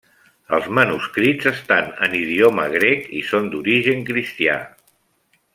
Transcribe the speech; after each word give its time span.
Els 0.57 0.69
manuscrits 0.77 1.49
estan 1.51 1.93
en 2.07 2.17
idioma 2.21 2.67
grec 2.79 3.07
i 3.21 3.25
són 3.31 3.53
d'origen 3.53 4.05
cristià. 4.13 4.61